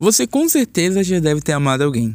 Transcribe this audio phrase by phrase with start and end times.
[0.00, 2.14] Você com certeza já deve ter amado alguém.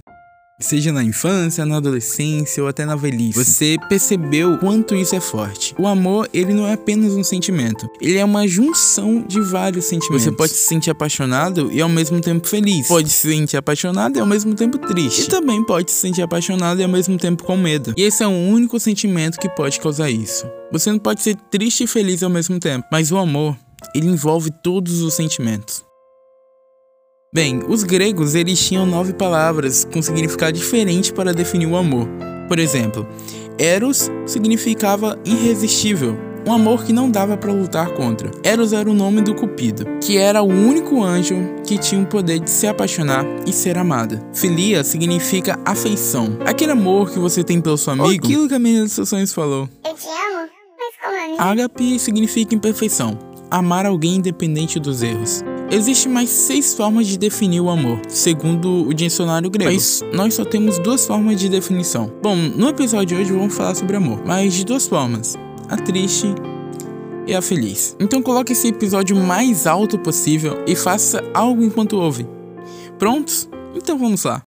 [0.58, 3.44] Seja na infância, na adolescência ou até na velhice.
[3.44, 5.76] Você percebeu quanto isso é forte.
[5.78, 7.86] O amor, ele não é apenas um sentimento.
[8.00, 10.24] Ele é uma junção de vários sentimentos.
[10.24, 12.88] Você pode se sentir apaixonado e ao mesmo tempo feliz.
[12.88, 15.24] Pode se sentir apaixonado e ao mesmo tempo triste.
[15.24, 17.94] E também pode se sentir apaixonado e ao mesmo tempo com medo.
[17.98, 20.46] E esse é o único sentimento que pode causar isso.
[20.72, 22.88] Você não pode ser triste e feliz ao mesmo tempo.
[22.90, 23.58] Mas o amor,
[23.94, 25.84] ele envolve todos os sentimentos.
[27.34, 32.08] Bem, os gregos eles tinham nove palavras com significado diferente para definir o amor.
[32.48, 33.08] Por exemplo,
[33.58, 36.16] Eros significava irresistível,
[36.46, 38.30] um amor que não dava para lutar contra.
[38.44, 42.38] Eros era o nome do Cupido, que era o único anjo que tinha o poder
[42.38, 44.24] de se apaixonar e ser amada.
[44.32, 48.10] Filia significa afeição, aquele amor que você tem pelo seu amigo.
[48.10, 49.68] Ou aquilo que a menina dos seus sonhos falou.
[49.84, 51.36] Eu te amo, mas como é?
[51.40, 53.18] Ágape significa imperfeição,
[53.50, 55.44] amar alguém independente dos erros.
[55.74, 59.72] Existem mais seis formas de definir o amor, segundo o dicionário grego.
[59.72, 62.14] Mas nós só temos duas formas de definição.
[62.22, 65.36] Bom, no episódio de hoje vamos falar sobre amor, mas de duas formas:
[65.68, 66.28] a triste
[67.26, 67.96] e a feliz.
[68.00, 72.28] Então coloque esse episódio mais alto possível e faça algo enquanto ouve.
[73.00, 73.50] Prontos?
[73.76, 74.44] Então vamos lá.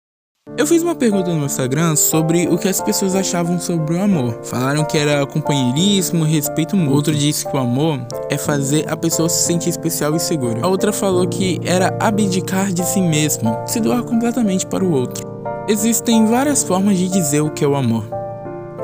[0.58, 4.40] Eu fiz uma pergunta no Instagram sobre o que as pessoas achavam sobre o amor.
[4.42, 6.94] Falaram que era companheirismo, respeito mútuo.
[6.94, 10.60] Outro disse que o amor é fazer a pessoa se sentir especial e segura.
[10.62, 15.26] A outra falou que era abdicar de si mesmo, se doar completamente para o outro.
[15.68, 18.08] Existem várias formas de dizer o que é o amor.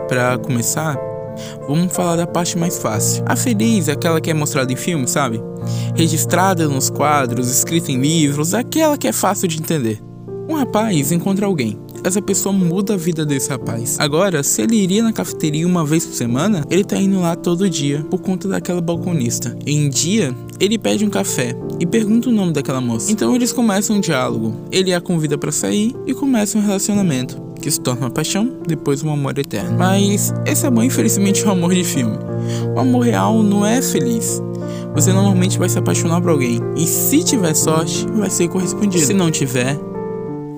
[0.08, 0.98] Para começar,
[1.66, 3.24] vamos falar da parte mais fácil.
[3.26, 5.42] A feliz é aquela que é mostrada em filmes, sabe?
[5.94, 10.11] Registrada nos quadros, escrita em livros, aquela que é fácil de entender.
[10.52, 11.78] Um rapaz encontra alguém.
[12.04, 13.96] Essa pessoa muda a vida desse rapaz.
[13.98, 17.70] Agora, se ele iria na cafeteria uma vez por semana, ele tá indo lá todo
[17.70, 19.56] dia por conta daquela balconista.
[19.66, 23.10] Em dia, ele pede um café e pergunta o nome daquela moça.
[23.10, 24.54] Então eles começam um diálogo.
[24.70, 29.02] Ele a convida para sair e começa um relacionamento que se torna uma paixão, depois
[29.02, 29.78] um amor eterno.
[29.78, 32.18] Mas esse amor, infelizmente, é um amor de filme.
[32.76, 34.42] O amor real não é feliz.
[34.94, 39.06] Você normalmente vai se apaixonar por alguém e se tiver sorte, vai ser correspondido.
[39.06, 39.78] Se não tiver,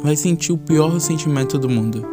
[0.05, 2.05] vai sentir o pior sentimento do mundo.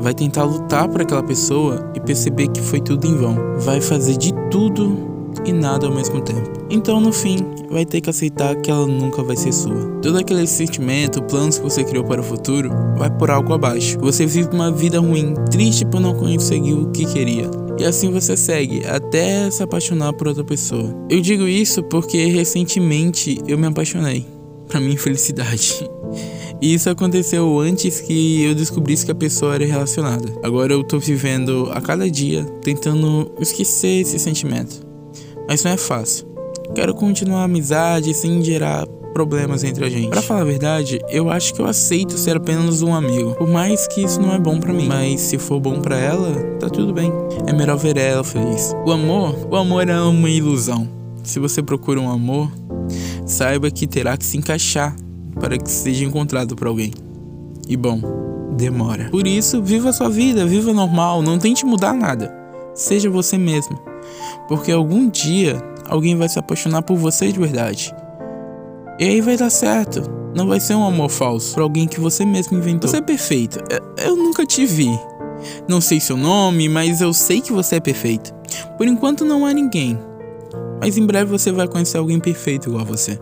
[0.00, 3.36] Vai tentar lutar por aquela pessoa e perceber que foi tudo em vão.
[3.58, 5.12] Vai fazer de tudo
[5.44, 6.50] e nada ao mesmo tempo.
[6.70, 7.36] Então, no fim,
[7.70, 9.98] vai ter que aceitar que ela nunca vai ser sua.
[10.00, 13.98] Todo aquele sentimento, planos que você criou para o futuro, vai por algo abaixo.
[14.00, 17.50] Você vive uma vida ruim, triste por não conseguir o que queria.
[17.78, 20.94] E assim você segue até se apaixonar por outra pessoa.
[21.10, 24.26] Eu digo isso porque recentemente eu me apaixonei.
[24.68, 25.86] Para minha felicidade.
[26.64, 30.32] E isso aconteceu antes que eu descobrisse que a pessoa era relacionada.
[30.42, 34.80] Agora eu tô vivendo a cada dia tentando esquecer esse sentimento.
[35.46, 36.26] Mas não é fácil.
[36.74, 40.08] Quero continuar a amizade sem gerar problemas entre a gente.
[40.08, 43.86] Para falar a verdade, eu acho que eu aceito ser apenas um amigo, por mais
[43.86, 44.86] que isso não é bom para mim.
[44.86, 47.12] Mas se for bom para ela, tá tudo bem.
[47.46, 48.74] É melhor ver ela feliz.
[48.86, 50.88] O amor, o amor é uma ilusão.
[51.24, 52.50] Se você procura um amor,
[53.26, 54.96] saiba que terá que se encaixar
[55.40, 56.92] para que seja encontrado por alguém.
[57.68, 58.00] E bom,
[58.56, 59.08] demora.
[59.10, 62.34] Por isso, viva a sua vida, viva normal, não tente mudar nada.
[62.74, 63.78] Seja você mesmo.
[64.48, 67.94] Porque algum dia alguém vai se apaixonar por você de verdade.
[68.98, 70.02] E aí vai dar certo.
[70.34, 72.90] Não vai ser um amor falso por alguém que você mesmo inventou.
[72.90, 73.60] Você é perfeito.
[73.96, 74.90] Eu nunca te vi.
[75.68, 78.34] Não sei seu nome, mas eu sei que você é perfeito.
[78.76, 79.98] Por enquanto não há ninguém.
[80.80, 83.18] Mas em breve você vai conhecer alguém perfeito igual a você.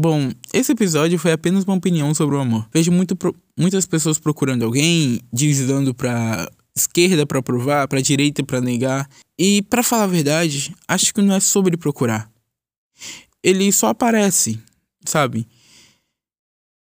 [0.00, 2.68] Bom, esse episódio foi apenas uma opinião sobre o amor.
[2.72, 3.34] Vejo muito pro...
[3.58, 9.10] muitas pessoas procurando alguém, deslizando pra esquerda para provar, para direita para negar.
[9.36, 12.30] E para falar a verdade, acho que não é sobre procurar.
[13.42, 14.60] Ele só aparece,
[15.04, 15.44] sabe?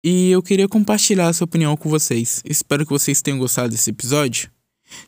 [0.04, 2.40] E eu queria compartilhar essa opinião com vocês.
[2.44, 4.48] Espero que vocês tenham gostado desse episódio.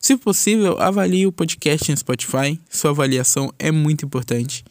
[0.00, 2.60] Se possível, avalie o podcast no Spotify.
[2.68, 4.64] Sua avaliação é muito importante.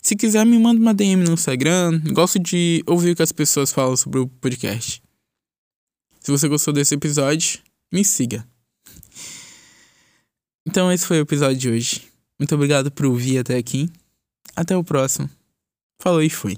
[0.00, 2.00] Se quiser, me manda uma DM no Instagram.
[2.12, 5.02] Gosto de ouvir o que as pessoas falam sobre o podcast.
[6.20, 7.60] Se você gostou desse episódio,
[7.92, 8.46] me siga.
[10.66, 12.02] Então, esse foi o episódio de hoje.
[12.38, 13.88] Muito obrigado por ouvir até aqui.
[14.54, 15.30] Até o próximo.
[16.00, 16.56] Falou e fui.